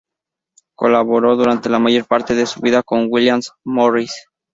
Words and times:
Colaboró 0.75 1.35
durante 1.35 1.69
la 1.69 1.77
mayor 1.77 2.07
parte 2.07 2.33
de 2.33 2.47
su 2.47 2.59
vida 2.59 2.81
con 2.81 3.05
William 3.07 3.39
Morris. 3.63 4.25